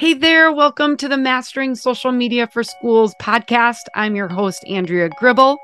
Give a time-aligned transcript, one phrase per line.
[0.00, 3.82] Hey there, welcome to the Mastering Social Media for Schools podcast.
[3.94, 5.58] I'm your host, Andrea Gribble.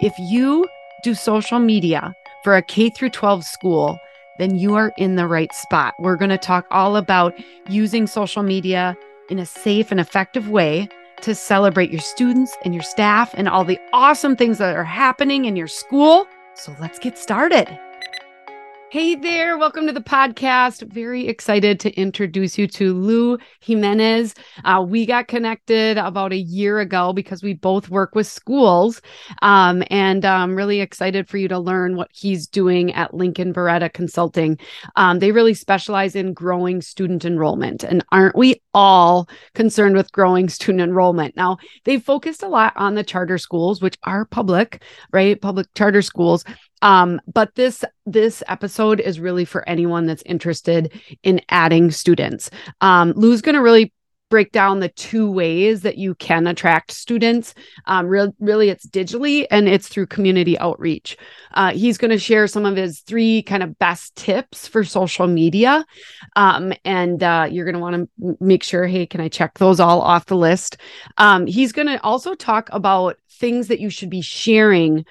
[0.00, 0.68] If you
[1.02, 2.14] do social media
[2.44, 3.98] for a K through 12 school,
[4.38, 5.94] then you are in the right spot.
[5.98, 7.34] We're going to talk all about
[7.68, 8.96] using social media
[9.28, 10.88] in a safe and effective way
[11.22, 15.46] to celebrate your students and your staff and all the awesome things that are happening
[15.46, 16.28] in your school.
[16.54, 17.66] So let's get started.
[18.90, 20.82] Hey there, welcome to the podcast.
[20.92, 24.34] Very excited to introduce you to Lou Jimenez.
[24.64, 29.00] Uh, we got connected about a year ago because we both work with schools.
[29.42, 33.92] Um, and I'm really excited for you to learn what he's doing at Lincoln Beretta
[33.92, 34.58] Consulting.
[34.96, 37.84] Um, they really specialize in growing student enrollment.
[37.84, 41.36] And aren't we all concerned with growing student enrollment?
[41.36, 45.40] Now, they focused a lot on the charter schools, which are public, right?
[45.40, 46.44] Public charter schools
[46.82, 52.50] um, but this this episode is really for anyone that's interested in adding students.
[52.80, 53.92] Um, Lou's going to really
[54.30, 57.52] break down the two ways that you can attract students.
[57.86, 61.18] Um, re- really, it's digitally and it's through community outreach.
[61.52, 65.26] Uh, he's going to share some of his three kind of best tips for social
[65.26, 65.84] media.
[66.36, 69.80] Um, and uh, you're going to want to make sure, hey, can I check those
[69.80, 70.76] all off the list?
[71.18, 75.04] Um, he's going to also talk about things that you should be sharing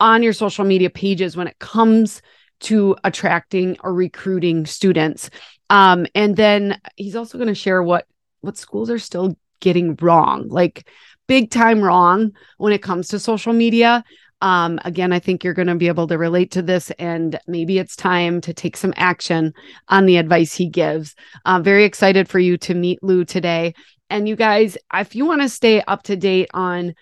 [0.00, 2.22] on your social media pages when it comes
[2.60, 5.30] to attracting or recruiting students.
[5.70, 8.06] Um, and then he's also going to share what
[8.40, 10.88] what schools are still getting wrong, like
[11.26, 14.04] big time wrong when it comes to social media.
[14.42, 17.78] Um, again, I think you're going to be able to relate to this, and maybe
[17.78, 19.54] it's time to take some action
[19.88, 21.14] on the advice he gives.
[21.44, 23.74] I'm very excited for you to meet Lou today.
[24.10, 26.94] And you guys, if you want to stay up to date on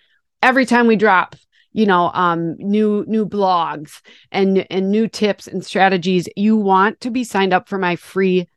[0.43, 1.37] every time we drop
[1.75, 4.01] you know um, new new blogs
[4.33, 8.49] and and new tips and strategies you want to be signed up for my free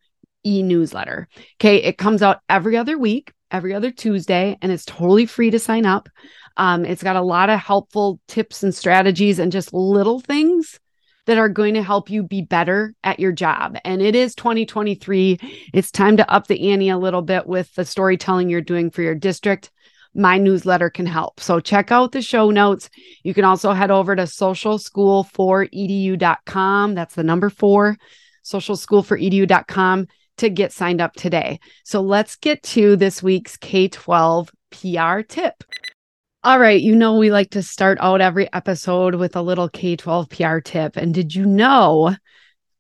[0.46, 5.50] e-newsletter okay it comes out every other week every other tuesday and it's totally free
[5.50, 6.08] to sign up
[6.56, 10.80] um, it's got a lot of helpful tips and strategies and just little things
[11.28, 13.78] that are going to help you be better at your job.
[13.86, 15.40] And it is 2023.
[15.74, 19.02] It's time to up the ante a little bit with the storytelling you're doing for
[19.02, 19.70] your district
[20.18, 21.40] my newsletter can help.
[21.40, 22.90] So check out the show notes.
[23.24, 26.96] You can also head over to socialschool4edu.com.
[26.96, 27.96] That's the number four,
[28.44, 30.08] socialschool4edu.com
[30.38, 31.60] to get signed up today.
[31.84, 35.64] So let's get to this week's K 12 PR tip.
[36.44, 39.96] All right, you know, we like to start out every episode with a little K
[39.96, 40.98] 12 PR tip.
[40.98, 42.16] And did you know?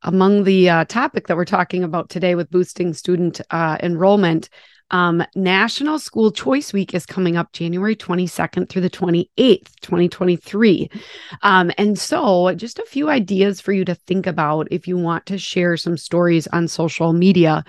[0.04, 4.48] Among the uh, topic that we're talking about today with boosting student uh, enrollment,
[4.92, 10.90] um, National School Choice Week is coming up January 22nd through the 28th, 2023.
[11.42, 15.25] Um, and so, just a few ideas for you to think about if you want
[15.28, 17.64] to share some stories on social media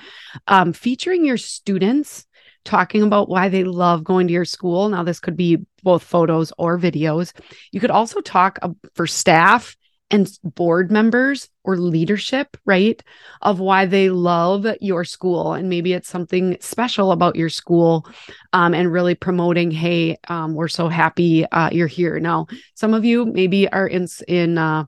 [0.46, 2.26] um, featuring your students
[2.64, 4.88] talking about why they love going to your school.
[4.88, 7.32] Now, this could be both photos or videos.
[7.72, 9.76] You could also talk uh, for staff
[10.10, 13.02] and board members or leadership, right?
[13.42, 15.52] Of why they love your school.
[15.52, 18.06] And maybe it's something special about your school
[18.52, 22.18] um, and really promoting, hey, um, we're so happy uh, you're here.
[22.20, 24.84] Now, some of you maybe are in, in, uh,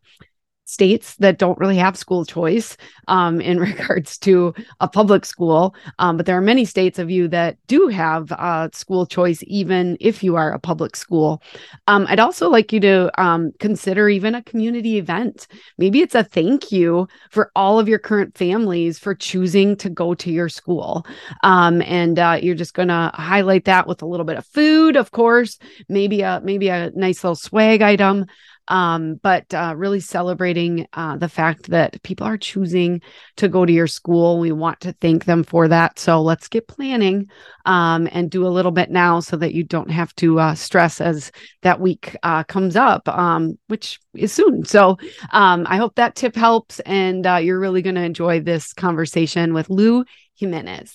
[0.71, 2.77] states that don't really have school choice
[3.09, 5.75] um, in regards to a public school.
[5.99, 9.97] Um, but there are many states of you that do have uh, school choice, even
[10.01, 11.43] if you are a public school.
[11.89, 15.49] Um, I'd also like you to um, consider even a community event.
[15.77, 20.15] Maybe it's a thank you for all of your current families for choosing to go
[20.15, 21.05] to your school.
[21.43, 24.97] Um, and uh, you're just going to highlight that with a little bit of food,
[24.97, 28.27] of course, maybe a maybe a nice little swag item
[28.71, 33.03] um, but uh, really celebrating uh, the fact that people are choosing
[33.37, 34.39] to go to your school.
[34.39, 35.99] We want to thank them for that.
[35.99, 37.29] So let's get planning
[37.67, 41.01] um, and do a little bit now so that you don't have to uh, stress
[41.01, 41.33] as
[41.63, 44.65] that week uh, comes up, um, which is soon.
[44.65, 44.97] So
[45.33, 49.53] um, I hope that tip helps and uh, you're really going to enjoy this conversation
[49.53, 50.05] with Lou
[50.37, 50.95] Jimenez.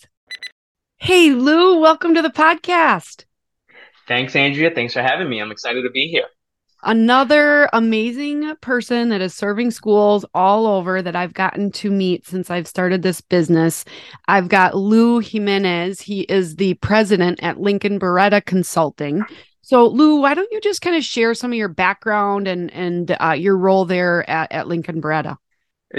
[0.98, 3.26] Hey, Lou, welcome to the podcast.
[4.08, 4.72] Thanks, Andrea.
[4.74, 5.42] Thanks for having me.
[5.42, 6.26] I'm excited to be here
[6.86, 12.50] another amazing person that is serving schools all over that I've gotten to meet since
[12.50, 13.84] I've started this business.
[14.28, 16.00] I've got Lou Jimenez.
[16.00, 19.24] He is the president at Lincoln Beretta Consulting.
[19.62, 23.18] So, Lou, why don't you just kind of share some of your background and and
[23.20, 25.38] uh, your role there at, at Lincoln Beretta?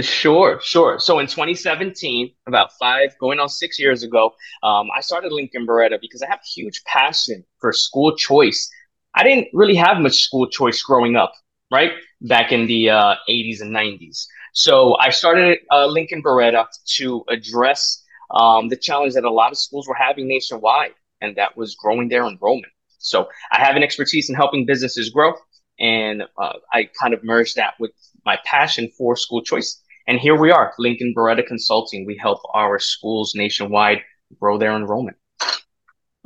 [0.00, 0.98] Sure, sure.
[0.98, 5.98] So in 2017, about five, going on six years ago, um, I started Lincoln Beretta
[6.00, 8.70] because I have a huge passion for school choice
[9.16, 11.32] I didn't really have much school choice growing up,
[11.72, 11.92] right?
[12.20, 14.26] Back in the uh, 80s and 90s.
[14.52, 16.66] So I started uh, Lincoln Beretta
[16.96, 20.92] to address um, the challenge that a lot of schools were having nationwide,
[21.22, 22.72] and that was growing their enrollment.
[22.98, 25.32] So I have an expertise in helping businesses grow,
[25.78, 27.92] and uh, I kind of merged that with
[28.24, 29.80] my passion for school choice.
[30.06, 32.04] And here we are, Lincoln Beretta Consulting.
[32.04, 34.02] We help our schools nationwide
[34.40, 35.16] grow their enrollment.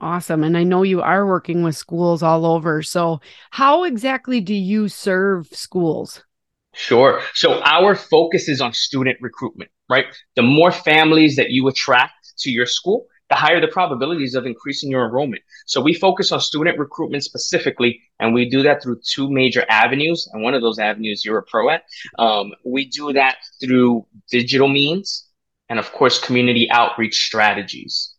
[0.00, 0.42] Awesome.
[0.42, 2.82] And I know you are working with schools all over.
[2.82, 3.20] So,
[3.50, 6.24] how exactly do you serve schools?
[6.72, 7.20] Sure.
[7.34, 10.06] So, our focus is on student recruitment, right?
[10.36, 14.90] The more families that you attract to your school, the higher the probabilities of increasing
[14.90, 15.42] your enrollment.
[15.66, 20.26] So, we focus on student recruitment specifically, and we do that through two major avenues.
[20.32, 21.82] And one of those avenues you're a pro at.
[22.18, 25.26] Um, we do that through digital means
[25.68, 28.09] and, of course, community outreach strategies.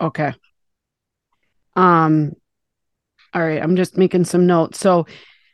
[0.00, 0.32] Okay.
[1.76, 2.32] Um
[3.34, 4.78] all right, I'm just making some notes.
[4.78, 5.06] So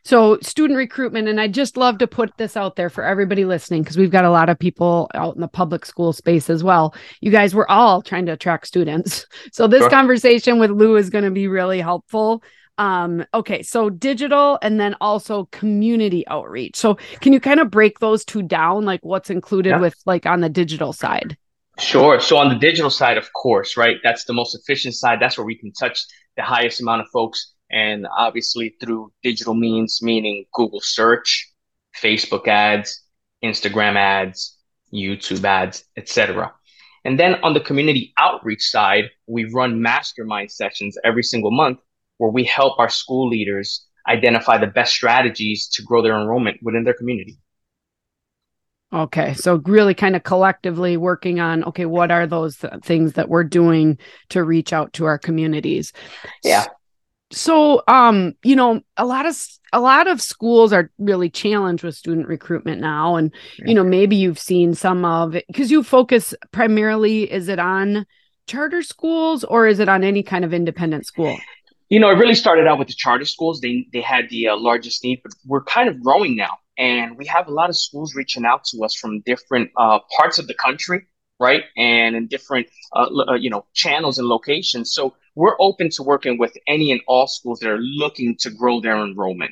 [0.05, 3.83] so student recruitment and I just love to put this out there for everybody listening
[3.83, 6.95] because we've got a lot of people out in the public school space as well.
[7.21, 9.25] You guys were all trying to attract students.
[9.51, 9.89] So this sure.
[9.89, 12.43] conversation with Lou is going to be really helpful.
[12.77, 16.75] Um, okay, so digital and then also community outreach.
[16.75, 19.79] So can you kind of break those two down like what's included yeah.
[19.79, 21.37] with like on the digital side?
[21.79, 22.19] Sure.
[22.19, 23.97] So on the digital side, of course, right?
[24.03, 25.19] That's the most efficient side.
[25.21, 26.05] That's where we can touch
[26.35, 27.53] the highest amount of folks.
[27.71, 31.51] And obviously through digital means, meaning Google search,
[31.95, 33.01] Facebook ads,
[33.43, 34.57] Instagram ads,
[34.93, 36.53] YouTube ads, etc.
[37.05, 41.79] And then on the community outreach side, we run mastermind sessions every single month
[42.17, 46.83] where we help our school leaders identify the best strategies to grow their enrollment within
[46.83, 47.37] their community.
[48.91, 49.33] Okay.
[49.35, 53.43] So really kind of collectively working on okay, what are those th- things that we're
[53.43, 53.99] doing
[54.29, 55.93] to reach out to our communities?
[56.43, 56.65] Yeah.
[57.31, 59.37] So um, you know, a lot of
[59.71, 63.65] a lot of schools are really challenged with student recruitment now and yeah.
[63.67, 68.07] you know, maybe you've seen some of it cuz you focus primarily is it on
[68.47, 71.37] charter schools or is it on any kind of independent school?
[71.89, 73.61] You know, it really started out with the charter schools.
[73.61, 77.25] They they had the uh, largest need, but we're kind of growing now and we
[77.25, 80.53] have a lot of schools reaching out to us from different uh, parts of the
[80.53, 81.05] country,
[81.39, 81.65] right?
[81.77, 84.93] And in different, uh, uh, you know, channels and locations.
[84.93, 88.79] So we're open to working with any and all schools that are looking to grow
[88.79, 89.51] their enrollment.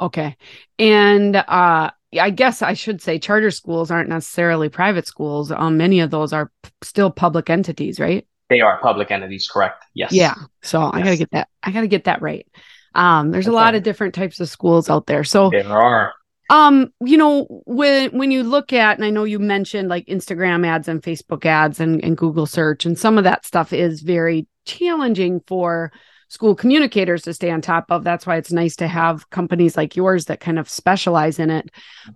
[0.00, 0.36] Okay.
[0.78, 5.50] And uh, I guess I should say charter schools aren't necessarily private schools.
[5.50, 8.26] Um, many of those are p- still public entities, right?
[8.50, 9.84] They are public entities, correct?
[9.94, 10.12] Yes.
[10.12, 10.34] Yeah.
[10.62, 10.90] So yes.
[10.94, 11.48] I gotta get that.
[11.62, 12.46] I gotta get that right.
[12.94, 13.52] Um, there's okay.
[13.52, 15.24] a lot of different types of schools out there.
[15.24, 16.14] So there are.
[16.50, 20.66] Um, you know, when when you look at, and I know you mentioned like Instagram
[20.66, 24.46] ads and Facebook ads and, and Google search, and some of that stuff is very
[24.64, 25.92] challenging for
[26.28, 28.04] school communicators to stay on top of.
[28.04, 31.70] That's why it's nice to have companies like yours that kind of specialize in it.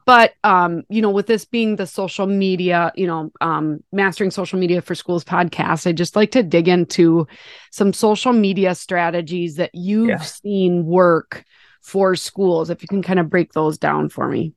[0.07, 4.59] But um, you know, with this being the social media, you know, um, mastering social
[4.59, 7.27] media for schools podcast, I just like to dig into
[7.71, 10.19] some social media strategies that you've yeah.
[10.19, 11.45] seen work
[11.83, 14.55] for schools if you can kind of break those down for me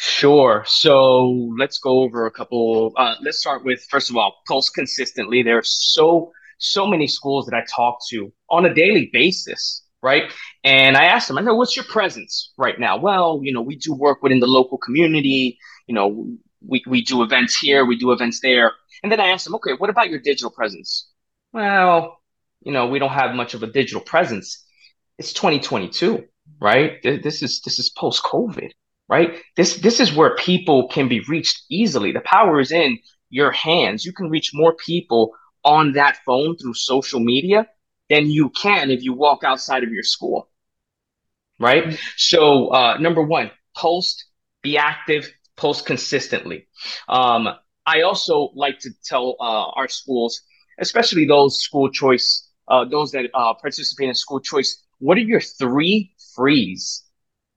[0.00, 0.62] Sure.
[0.66, 2.92] So let's go over a couple.
[2.96, 5.42] Uh, let's start with first of all, post consistently.
[5.42, 10.30] There are so so many schools that I talk to on a daily basis, right?
[10.64, 12.96] And I ask them, I know, what's your presence right now?
[12.96, 15.58] Well, you know, we do work within the local community.
[15.86, 16.36] You know,
[16.66, 18.72] we we do events here, we do events there,
[19.02, 21.10] and then I ask them, okay, what about your digital presence?
[21.52, 22.18] Well,
[22.60, 24.64] you know, we don't have much of a digital presence.
[25.18, 26.24] It's 2022
[26.60, 27.02] right?
[27.02, 28.70] This is this is post COVID,
[29.08, 29.42] right?
[29.56, 32.12] This this is where people can be reached easily.
[32.12, 32.98] The power is in
[33.30, 34.04] your hands.
[34.04, 37.66] You can reach more people on that phone through social media
[38.08, 40.48] than you can if you walk outside of your school,
[41.58, 41.84] right?
[41.84, 41.96] Mm-hmm.
[42.16, 44.24] So uh, number one, post,
[44.62, 46.66] be active, post consistently.
[47.08, 47.48] Um,
[47.86, 50.42] I also like to tell uh, our schools,
[50.78, 55.40] especially those school choice, uh, those that uh, participate in school choice, what are your
[55.40, 57.04] three frees?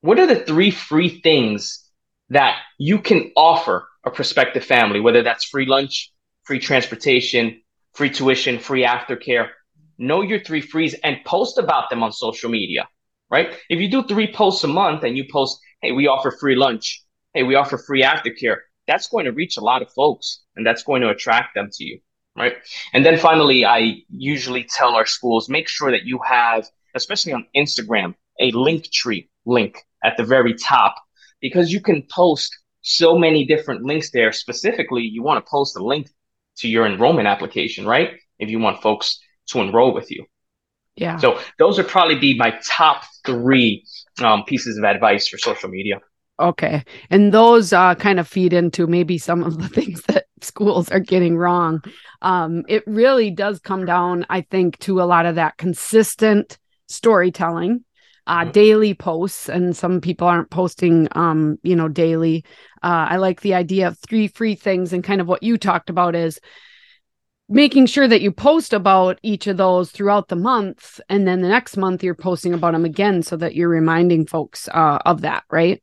[0.00, 1.88] What are the three free things
[2.30, 6.12] that you can offer a prospective family, whether that's free lunch,
[6.42, 7.62] free transportation,
[7.94, 9.50] free tuition, free aftercare?
[9.98, 12.88] Know your three frees and post about them on social media,
[13.30, 13.56] right?
[13.70, 17.04] If you do three posts a month and you post, hey, we offer free lunch,
[17.34, 18.56] hey, we offer free aftercare,
[18.88, 21.84] that's going to reach a lot of folks and that's going to attract them to
[21.84, 22.00] you,
[22.36, 22.54] right?
[22.92, 27.46] And then finally, I usually tell our schools make sure that you have especially on
[27.56, 30.94] Instagram, a Linktree link at the very top
[31.40, 34.32] because you can post so many different links there.
[34.32, 36.08] Specifically, you want to post a link
[36.58, 38.10] to your enrollment application, right?
[38.38, 40.26] If you want folks to enroll with you.
[40.96, 41.16] Yeah.
[41.16, 43.84] So those would probably be my top three
[44.22, 46.00] um, pieces of advice for social media.
[46.38, 46.84] Okay.
[47.10, 51.00] And those uh, kind of feed into maybe some of the things that schools are
[51.00, 51.82] getting wrong.
[52.20, 56.58] Um, it really does come down, I think, to a lot of that consistent
[56.88, 57.84] storytelling,
[58.26, 58.50] uh, mm-hmm.
[58.50, 62.44] daily posts, and some people aren't posting, um, you know, daily.
[62.82, 65.90] Uh, I like the idea of three free things, and kind of what you talked
[65.90, 66.40] about is
[67.48, 71.48] making sure that you post about each of those throughout the month and then the
[71.48, 75.44] next month you're posting about them again so that you're reminding folks uh, of that
[75.50, 75.82] right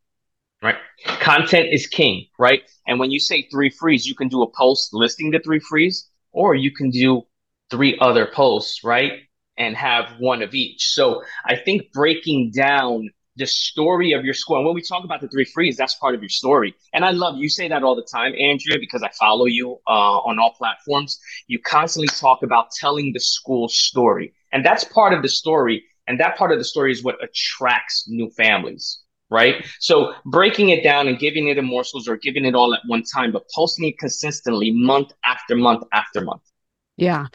[0.64, 0.78] right
[1.20, 4.94] content is king right and when you say three frees you can do a post
[4.94, 7.22] listing the three frees or you can do
[7.70, 9.12] three other posts right
[9.60, 14.58] and have one of each so i think breaking down the story of your school.
[14.58, 16.76] And when we talk about the three frees, that's part of your story.
[16.94, 20.18] And I love you say that all the time, Andrea, because I follow you uh,
[20.28, 21.20] on all platforms.
[21.48, 25.84] You constantly talk about telling the school story, and that's part of the story.
[26.08, 29.00] And that part of the story is what attracts new families,
[29.30, 29.66] right?
[29.80, 33.04] So breaking it down and giving it in morsels or giving it all at one
[33.04, 36.49] time, but posting it consistently month after month after month.
[37.02, 37.28] Yeah.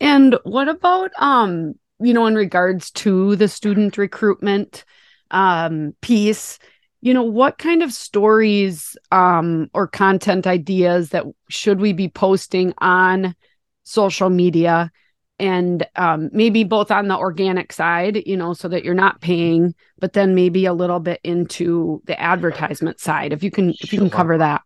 [0.00, 4.84] And what about um, you know, in regards to the student recruitment?
[5.32, 6.58] um, piece
[7.00, 12.72] you know what kind of stories um, or content ideas that should we be posting
[12.78, 13.34] on
[13.82, 14.90] social media
[15.38, 19.74] and um, maybe both on the organic side you know so that you're not paying
[19.98, 23.98] but then maybe a little bit into the advertisement side if you can if you
[23.98, 24.62] can cover that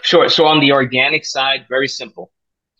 [0.00, 2.32] sure so on the organic side very simple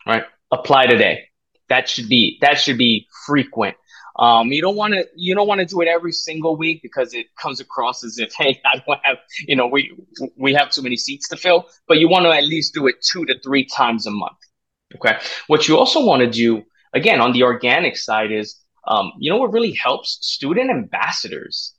[0.06, 1.24] right apply today
[1.68, 3.76] that should be that should be frequent
[4.18, 7.14] um, you don't want to you don't want to do it every single week because
[7.14, 9.96] it comes across as if hey I don't have you know we
[10.36, 11.66] we have too many seats to fill.
[11.86, 14.38] But you want to at least do it two to three times a month.
[14.96, 15.18] Okay.
[15.46, 16.64] What you also want to do
[16.94, 18.56] again on the organic side is
[18.88, 21.74] um, you know what really helps student ambassadors.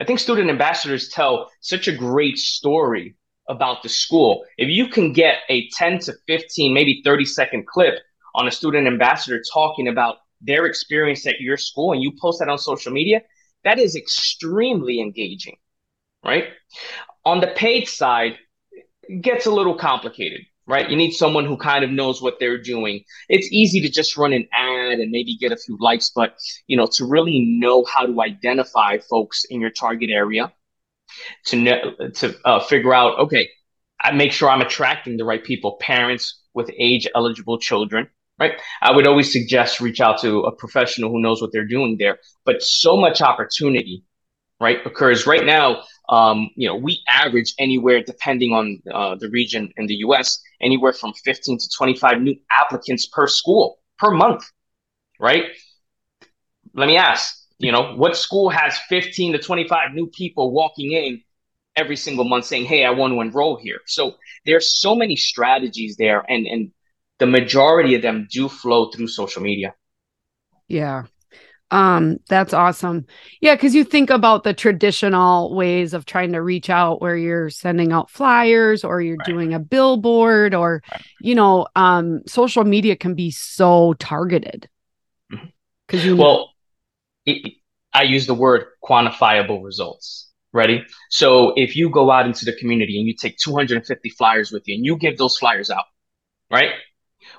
[0.00, 3.14] I think student ambassadors tell such a great story
[3.48, 4.44] about the school.
[4.58, 8.00] If you can get a 10 to 15, maybe 30 second clip
[8.34, 12.48] on a student ambassador talking about their experience at your school and you post that
[12.48, 13.22] on social media,
[13.64, 15.56] that is extremely engaging,
[16.24, 16.48] right?
[17.24, 18.36] On the paid side,
[19.20, 20.88] gets a little complicated, right?
[20.90, 23.04] You need someone who kind of knows what they're doing.
[23.28, 26.36] It's easy to just run an ad and maybe get a few likes, but
[26.66, 30.52] you know, to really know how to identify folks in your target area,
[31.46, 33.48] to know, to uh, figure out, okay,
[34.00, 38.60] I make sure I'm attracting the right people, parents with age eligible children, right?
[38.82, 42.18] I would always suggest reach out to a professional who knows what they're doing there.
[42.44, 44.04] But so much opportunity,
[44.60, 45.82] right, occurs right now.
[46.08, 50.92] Um, you know, we average anywhere, depending on uh, the region in the U.S., anywhere
[50.92, 54.44] from 15 to 25 new applicants per school per month,
[55.20, 55.44] right?
[56.74, 61.22] Let me ask, you know, what school has 15 to 25 new people walking in
[61.76, 65.96] every single month saying, "Hey, I want to enroll here." So there's so many strategies
[65.96, 66.72] there, and and
[67.18, 69.74] the majority of them do flow through social media.
[70.68, 71.04] Yeah.
[71.70, 73.06] Um, that's awesome.
[73.40, 77.50] Yeah, because you think about the traditional ways of trying to reach out where you're
[77.50, 79.26] sending out flyers or you're right.
[79.26, 81.02] doing a billboard or right.
[81.20, 84.68] you know, um, social media can be so targeted.
[85.30, 86.08] Because mm-hmm.
[86.10, 86.50] you well,
[87.26, 87.54] it,
[87.92, 90.30] I use the word quantifiable results.
[90.52, 90.84] Ready?
[91.10, 94.76] So if you go out into the community and you take 250 flyers with you
[94.76, 95.86] and you give those flyers out,
[96.48, 96.70] right?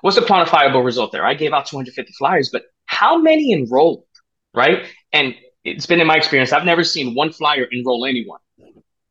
[0.01, 1.25] What's the quantifiable result there?
[1.25, 4.05] I gave out 250 flyers, but how many enrolled,
[4.53, 4.85] right?
[5.11, 8.39] And it's been in my experience, I've never seen one flyer enroll anyone,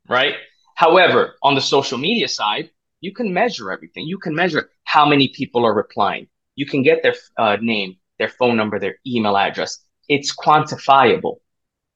[0.08, 0.34] right?
[0.76, 4.06] However, on the social media side, you can measure everything.
[4.06, 6.28] You can measure how many people are replying.
[6.56, 9.78] You can get their uh, name, their phone number, their email address.
[10.08, 11.36] It's quantifiable,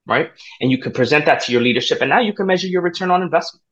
[0.07, 0.31] right?
[0.61, 3.11] And you can present that to your leadership, and now you can measure your return
[3.11, 3.63] on investment.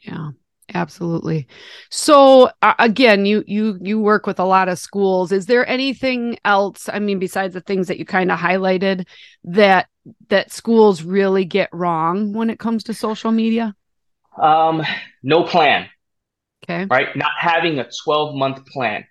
[0.00, 0.30] Yeah
[0.74, 1.46] absolutely.
[1.90, 5.32] So uh, again you you you work with a lot of schools.
[5.32, 9.06] Is there anything else i mean besides the things that you kind of highlighted
[9.44, 9.88] that
[10.28, 13.74] that schools really get wrong when it comes to social media?
[14.40, 14.82] Um
[15.22, 15.88] no plan.
[16.64, 16.86] Okay.
[16.86, 17.14] Right?
[17.16, 19.04] Not having a 12 month plan.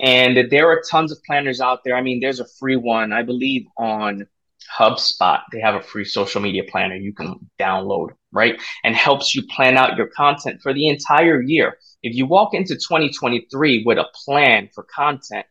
[0.00, 1.96] And there are tons of planners out there.
[1.96, 4.26] I mean there's a free one i believe on
[4.78, 8.60] HubSpot, they have a free social media planner you can download, right?
[8.82, 11.78] And helps you plan out your content for the entire year.
[12.02, 15.46] If you walk into 2023 with a plan for content,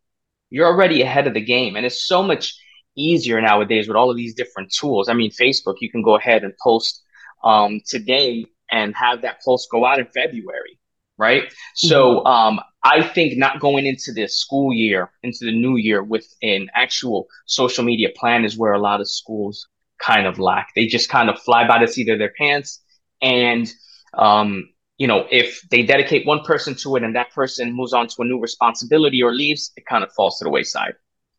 [0.49, 1.75] you're already ahead of the game.
[1.75, 2.55] And it's so much
[2.95, 5.09] easier nowadays with all of these different tools.
[5.09, 7.01] I mean, Facebook, you can go ahead and post
[7.43, 10.79] um, today and have that post go out in February,
[11.17, 11.43] right?
[11.43, 11.87] Mm-hmm.
[11.87, 16.27] So um, I think not going into the school year, into the new year with
[16.41, 19.67] an actual social media plan is where a lot of schools
[20.00, 20.69] kind of lack.
[20.75, 22.81] They just kind of fly by the seat of their pants
[23.21, 23.71] and
[24.15, 28.07] um, you know, if they dedicate one person to it and that person moves on
[28.07, 30.93] to a new responsibility or leaves, it kind of falls to the wayside.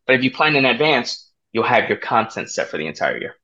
[0.05, 3.35] But if you plan in advance, you'll have your content set for the entire year.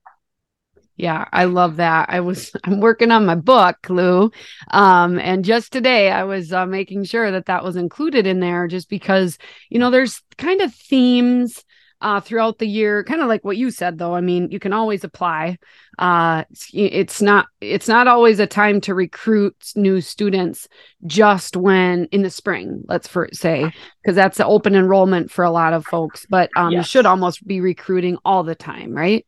[0.97, 2.09] Yeah, I love that.
[2.09, 4.31] I was I'm working on my book, Lou,
[4.71, 8.67] um, and just today I was uh, making sure that that was included in there,
[8.67, 9.37] just because
[9.69, 11.63] you know there's kind of themes
[12.01, 13.97] uh, throughout the year, kind of like what you said.
[13.97, 15.57] Though I mean, you can always apply.
[15.99, 20.67] Uh, it's, it's not it's not always a time to recruit new students
[21.05, 22.83] just when in the spring.
[22.87, 26.71] Let's for say because that's the open enrollment for a lot of folks, but um,
[26.71, 26.79] yes.
[26.79, 29.25] you should almost be recruiting all the time, right?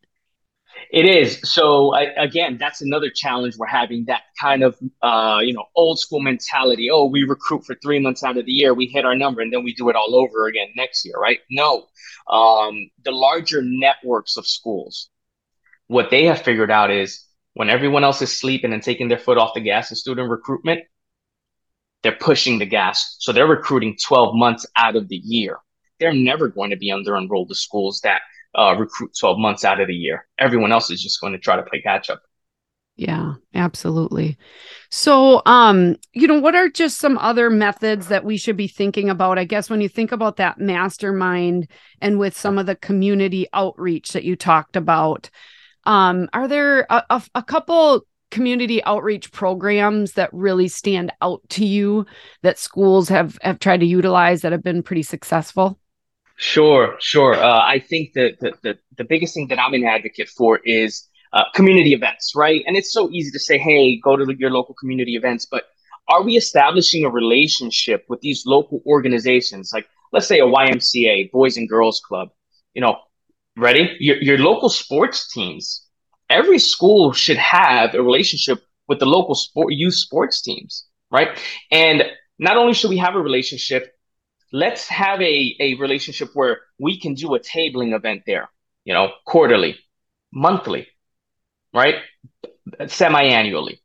[0.90, 1.40] It is.
[1.42, 4.04] So I, again, that's another challenge we're having.
[4.06, 6.88] That kind of uh, you know old school mentality.
[6.90, 9.52] Oh, we recruit for three months out of the year, we hit our number, and
[9.52, 11.40] then we do it all over again next year, right?
[11.50, 11.86] No.
[12.28, 15.10] Um, the larger networks of schools,
[15.88, 17.24] what they have figured out is
[17.54, 20.82] when everyone else is sleeping and taking their foot off the gas in student recruitment,
[22.02, 23.16] they're pushing the gas.
[23.18, 25.58] So they're recruiting 12 months out of the year.
[26.00, 28.22] They're never going to be under enrolled the schools that
[28.54, 30.26] uh, recruit 12 months out of the year.
[30.38, 32.22] Everyone else is just going to try to play catch up.
[32.96, 34.38] Yeah, absolutely.
[34.90, 39.10] So, um, you know, what are just some other methods that we should be thinking
[39.10, 39.38] about?
[39.38, 41.68] I guess when you think about that mastermind
[42.00, 45.28] and with some of the community outreach that you talked about,
[45.86, 51.64] um, are there a, a, a couple community outreach programs that really stand out to
[51.64, 52.06] you
[52.42, 55.78] that schools have have tried to utilize that have been pretty successful?
[56.36, 57.34] Sure, sure.
[57.34, 61.08] Uh, I think that the, the, the biggest thing that I'm an advocate for is
[61.32, 62.62] uh, community events, right?
[62.66, 65.64] And it's so easy to say, hey, go to your local community events, but
[66.08, 69.70] are we establishing a relationship with these local organizations?
[69.72, 72.30] Like, let's say a YMCA, Boys and Girls Club,
[72.74, 72.98] you know,
[73.56, 73.96] ready?
[74.00, 75.86] Your, your local sports teams.
[76.30, 81.38] Every school should have a relationship with the local sport youth sports teams, right?
[81.70, 82.04] And
[82.38, 83.93] not only should we have a relationship,
[84.54, 88.48] let's have a, a relationship where we can do a tabling event there,
[88.84, 89.76] you know, quarterly,
[90.32, 90.86] monthly,
[91.74, 91.96] right?
[92.86, 93.82] Semi annually.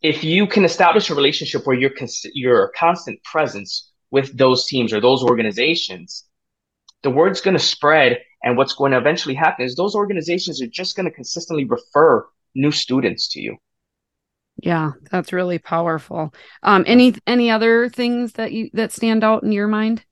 [0.00, 4.94] If you can establish a relationship where you're, cons- you're constant presence with those teams
[4.94, 6.24] or those organizations,
[7.02, 8.20] the word's going to spread.
[8.42, 12.26] And what's going to eventually happen is those organizations are just going to consistently refer
[12.54, 13.58] new students to you.
[14.62, 16.34] Yeah, that's really powerful.
[16.62, 20.04] Um, any any other things that you that stand out in your mind?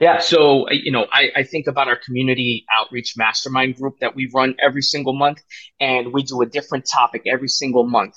[0.00, 4.30] Yeah, so you know, I, I think about our community outreach mastermind group that we
[4.34, 5.42] run every single month,
[5.78, 8.14] and we do a different topic every single month.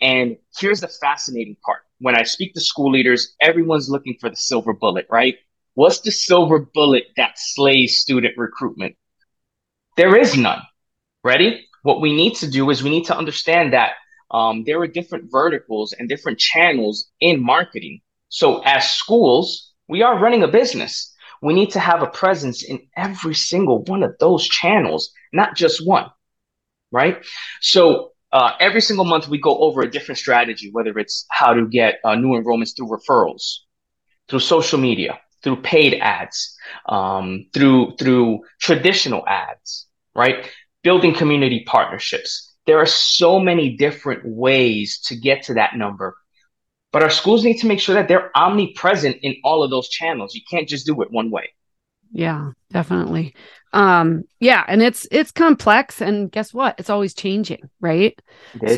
[0.00, 4.36] And here's the fascinating part: when I speak to school leaders, everyone's looking for the
[4.36, 5.34] silver bullet, right?
[5.74, 8.96] What's the silver bullet that slays student recruitment?
[9.96, 10.62] There is none.
[11.24, 11.66] Ready?
[11.82, 13.94] What we need to do is we need to understand that
[14.30, 18.00] um, there are different verticals and different channels in marketing.
[18.28, 21.12] So as schools, we are running a business.
[21.42, 25.86] We need to have a presence in every single one of those channels, not just
[25.86, 26.10] one,
[26.90, 27.24] right?
[27.60, 31.66] So uh, every single month we go over a different strategy, whether it's how to
[31.66, 33.58] get uh, new enrollments through referrals,
[34.28, 36.56] through social media, through paid ads,
[36.88, 40.50] um, through through traditional ads, right?
[40.82, 46.16] Building community partnerships, there are so many different ways to get to that number.
[46.92, 50.34] But our schools need to make sure that they're omnipresent in all of those channels.
[50.34, 51.50] You can't just do it one way.
[52.12, 53.34] Yeah, definitely.
[53.72, 56.76] Um, yeah, and it's it's complex and guess what?
[56.78, 58.18] It's always changing, right?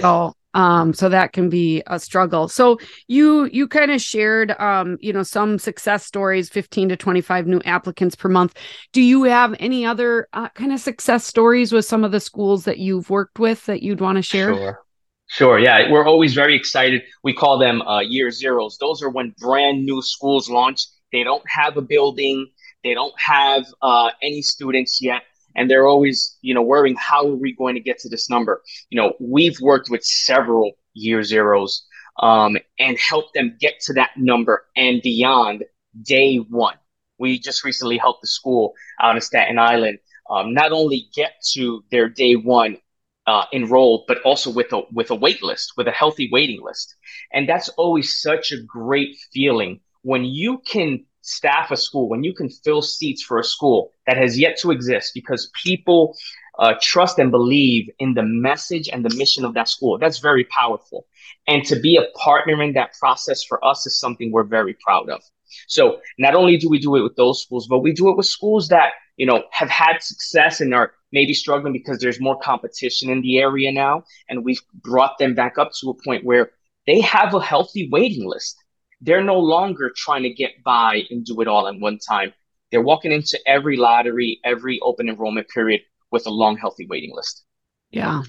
[0.00, 4.96] So um so that can be a struggle so you you kind of shared um
[5.00, 8.54] you know some success stories 15 to 25 new applicants per month
[8.92, 12.64] do you have any other uh, kind of success stories with some of the schools
[12.64, 14.84] that you've worked with that you'd want to share sure
[15.30, 15.58] Sure.
[15.58, 15.90] Yeah.
[15.90, 17.02] We're always very excited.
[17.22, 18.78] We call them uh, year zeros.
[18.78, 20.86] Those are when brand new schools launch.
[21.12, 22.48] They don't have a building.
[22.82, 25.22] They don't have uh, any students yet
[25.58, 28.62] and they're always you know worrying how are we going to get to this number?
[28.90, 31.84] You know we've worked with several year zeros
[32.20, 35.64] um, and helped them get to that number and beyond
[36.02, 36.76] day one.
[37.18, 39.98] We just recently helped the school out in staten island
[40.30, 42.78] um, not only get to their day one
[43.26, 46.94] uh, enrolled, but also with a with a wait list, with a healthy waiting list,
[47.32, 49.80] and that's always such a great feeling.
[50.02, 54.16] When you can staff a school, when you can fill seats for a school that
[54.16, 56.16] has yet to exist because people
[56.58, 60.44] uh, trust and believe in the message and the mission of that school, that's very
[60.44, 61.06] powerful.
[61.46, 65.08] And to be a partner in that process for us is something we're very proud
[65.08, 65.22] of.
[65.66, 68.26] So not only do we do it with those schools, but we do it with
[68.26, 73.08] schools that, you know, have had success and are maybe struggling because there's more competition
[73.08, 74.04] in the area now.
[74.28, 76.50] And we've brought them back up to a point where
[76.86, 78.56] they have a healthy waiting list.
[79.00, 82.32] They're no longer trying to get by and do it all in one time.
[82.70, 85.80] They're walking into every lottery, every open enrollment period
[86.10, 87.44] with a long, healthy waiting list.
[87.90, 88.22] Yeah,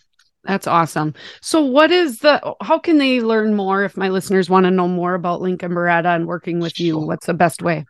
[0.43, 1.13] that's awesome.
[1.41, 4.87] So, what is the, how can they learn more if my listeners want to know
[4.87, 6.97] more about Lincoln Beretta and working with you?
[6.97, 7.85] What's the best way?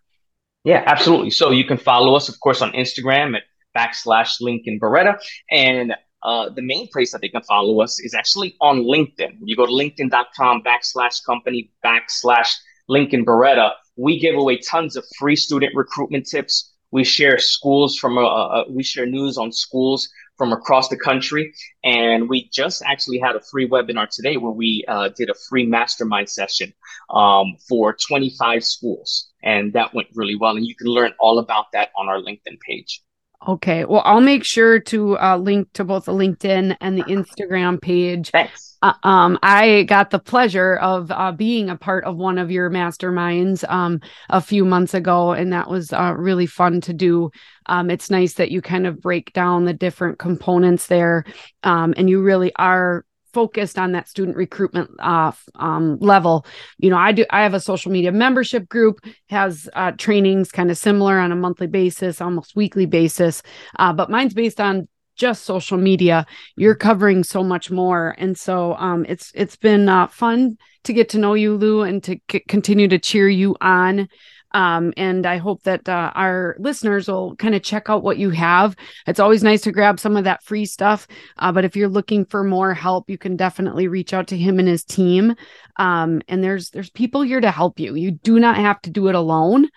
[0.64, 1.30] Yeah, absolutely.
[1.30, 3.44] So, you can follow us, of course, on Instagram at
[3.78, 5.20] backslash Lincoln Beretta.
[5.52, 9.38] And uh, the main place that they can follow us is actually on LinkedIn.
[9.44, 12.56] You go to linkedin.com backslash company backslash
[12.90, 13.72] Lincoln Beretta.
[13.96, 16.74] We give away tons of free student recruitment tips.
[16.92, 21.54] We share schools from, uh, uh, we share news on schools from across the country.
[21.84, 25.66] And we just actually had a free webinar today where we uh, did a free
[25.66, 26.74] mastermind session
[27.12, 29.30] um, for 25 schools.
[29.44, 30.56] And that went really well.
[30.58, 33.04] And you can learn all about that on our LinkedIn page.
[33.48, 33.86] Okay.
[33.86, 38.32] Well, I'll make sure to uh, link to both the LinkedIn and the Instagram page.
[38.32, 38.78] Thanks.
[38.82, 42.70] Uh, um, I got the pleasure of uh, being a part of one of your
[42.70, 44.00] masterminds um,
[44.30, 47.30] a few months ago, and that was uh, really fun to do.
[47.66, 51.26] Um, it's nice that you kind of break down the different components there,
[51.64, 56.46] um, and you really are focused on that student recruitment uh, um, level.
[56.78, 60.72] You know i do i have a social media membership group has uh, trainings kind
[60.72, 63.42] of similar on a monthly basis almost weekly basis.
[63.78, 64.88] Uh, but mine's based on
[65.20, 66.26] just social media.
[66.56, 68.16] You're covering so much more.
[68.18, 72.02] And so um, it's it's been uh, fun to get to know you lou and
[72.06, 74.08] to c- continue to cheer you on
[74.52, 78.32] um, and I hope that uh, our listeners will kind of check out what you
[78.32, 78.76] have.
[79.08, 81.08] It's always nice to grab some of that free stuff.
[81.38, 84.60] Uh, but if you're looking for more help, you can definitely reach out to him
[84.60, 85.36] and his team.
[85.78, 87.96] Um, and there's there's people here to help you.
[87.96, 89.70] You do not have to do it alone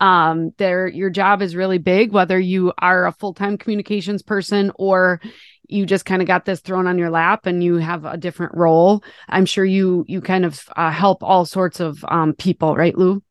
[0.00, 5.20] um there your job is really big whether you are a full-time communications person or
[5.68, 8.52] you just kind of got this thrown on your lap and you have a different
[8.56, 12.98] role i'm sure you you kind of uh, help all sorts of um, people right
[12.98, 13.22] lou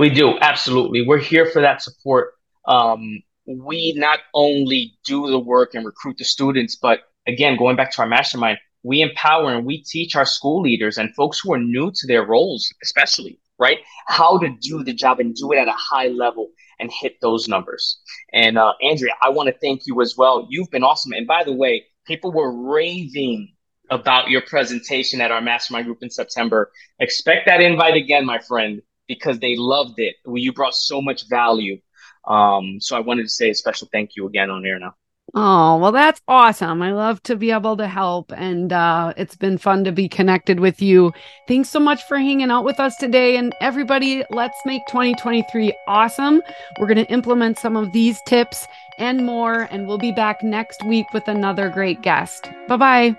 [0.00, 1.06] we do, absolutely.
[1.06, 2.32] We're here for that support.
[2.66, 7.92] Um, we not only do the work and recruit the students, but again, going back
[7.92, 11.58] to our mastermind, we empower and we teach our school leaders and folks who are
[11.58, 15.68] new to their roles, especially, right, how to do the job and do it at
[15.68, 18.00] a high level and hit those numbers.
[18.32, 20.46] And uh, Andrea, I want to thank you as well.
[20.48, 21.12] You've been awesome.
[21.12, 23.52] And by the way, people were raving
[23.90, 26.70] about your presentation at our mastermind group in September.
[27.00, 28.80] Expect that invite again, my friend
[29.10, 30.14] because they loved it.
[30.24, 31.80] You brought so much value.
[32.24, 34.94] Um, so I wanted to say a special thank you again on air now.
[35.34, 36.80] Oh, well, that's awesome.
[36.80, 38.32] I love to be able to help.
[38.32, 41.12] And uh, it's been fun to be connected with you.
[41.48, 43.36] Thanks so much for hanging out with us today.
[43.36, 46.40] And everybody, let's make 2023 awesome.
[46.78, 48.68] We're going to implement some of these tips
[48.98, 49.62] and more.
[49.72, 52.48] And we'll be back next week with another great guest.
[52.68, 53.16] Bye bye.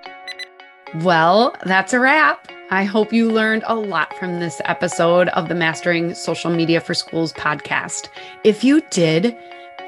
[1.04, 2.48] Well, that's a wrap.
[2.74, 6.94] I hope you learned a lot from this episode of the Mastering Social Media for
[6.94, 8.08] Schools podcast.
[8.46, 9.36] If you did,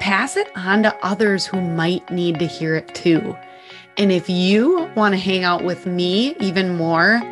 [0.00, 3.34] pass it on to others who might need to hear it too.
[3.96, 7.22] And if you want to hang out with me even more,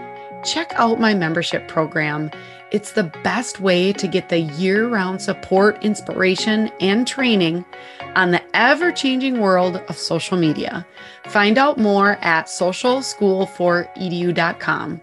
[0.42, 2.30] check out my membership program.
[2.70, 7.66] It's the best way to get the year round support, inspiration, and training
[8.16, 10.86] on the ever changing world of social media.
[11.24, 15.02] Find out more at socialschool4edu.com.